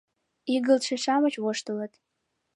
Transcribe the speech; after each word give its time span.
—игылтше-шамыч 0.55 1.35
воштылыт. 1.43 1.93